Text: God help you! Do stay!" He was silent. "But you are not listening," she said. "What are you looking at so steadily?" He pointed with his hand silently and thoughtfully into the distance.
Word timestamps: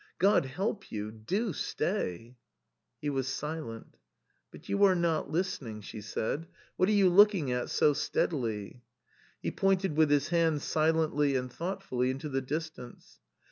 God 0.17 0.47
help 0.47 0.91
you! 0.91 1.11
Do 1.11 1.53
stay!" 1.53 2.35
He 3.03 3.11
was 3.11 3.27
silent. 3.27 3.97
"But 4.49 4.67
you 4.67 4.83
are 4.85 4.95
not 4.95 5.29
listening," 5.29 5.81
she 5.81 6.01
said. 6.01 6.47
"What 6.75 6.89
are 6.89 6.91
you 6.91 7.07
looking 7.07 7.51
at 7.51 7.69
so 7.69 7.93
steadily?" 7.93 8.81
He 9.43 9.51
pointed 9.51 9.95
with 9.95 10.09
his 10.09 10.29
hand 10.29 10.63
silently 10.63 11.35
and 11.35 11.53
thoughtfully 11.53 12.09
into 12.09 12.29
the 12.29 12.41
distance. 12.41 13.19